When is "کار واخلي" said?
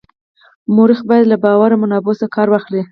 2.35-2.79